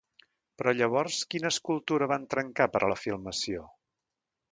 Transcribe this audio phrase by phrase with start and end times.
[0.59, 3.67] Però llavors, quina escultura van trencar, per a la filmació?